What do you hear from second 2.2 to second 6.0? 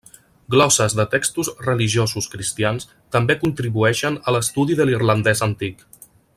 cristians també contribueixen a l'estudi de l'irlandès antic.